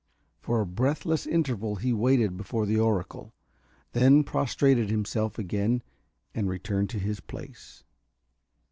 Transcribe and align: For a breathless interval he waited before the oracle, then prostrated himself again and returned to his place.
For 0.39 0.61
a 0.61 0.65
breathless 0.65 1.27
interval 1.27 1.75
he 1.75 1.93
waited 1.93 2.35
before 2.35 2.65
the 2.65 2.79
oracle, 2.79 3.35
then 3.91 4.23
prostrated 4.23 4.89
himself 4.89 5.37
again 5.37 5.83
and 6.33 6.49
returned 6.49 6.89
to 6.89 6.97
his 6.97 7.19
place. 7.19 7.83